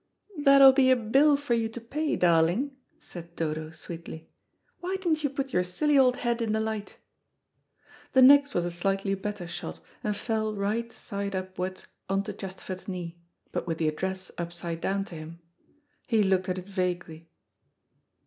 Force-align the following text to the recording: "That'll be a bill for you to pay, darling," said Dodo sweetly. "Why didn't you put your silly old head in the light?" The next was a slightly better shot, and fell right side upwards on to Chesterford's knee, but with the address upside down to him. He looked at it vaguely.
"That'll 0.35 0.71
be 0.73 0.89
a 0.89 0.95
bill 0.95 1.37
for 1.37 1.53
you 1.53 1.69
to 1.69 1.79
pay, 1.79 2.15
darling," 2.15 2.75
said 2.99 3.35
Dodo 3.35 3.69
sweetly. 3.69 4.31
"Why 4.79 4.95
didn't 4.95 5.23
you 5.23 5.29
put 5.29 5.53
your 5.53 5.63
silly 5.63 5.95
old 5.95 6.15
head 6.15 6.41
in 6.41 6.53
the 6.53 6.59
light?" 6.59 6.97
The 8.13 8.23
next 8.23 8.55
was 8.55 8.65
a 8.65 8.71
slightly 8.71 9.13
better 9.13 9.45
shot, 9.45 9.79
and 10.03 10.17
fell 10.17 10.55
right 10.55 10.91
side 10.91 11.35
upwards 11.35 11.85
on 12.09 12.23
to 12.23 12.33
Chesterford's 12.33 12.87
knee, 12.87 13.19
but 13.51 13.67
with 13.67 13.77
the 13.77 13.89
address 13.89 14.31
upside 14.39 14.81
down 14.81 15.05
to 15.05 15.13
him. 15.15 15.39
He 16.07 16.23
looked 16.23 16.49
at 16.49 16.57
it 16.57 16.65
vaguely. 16.67 17.29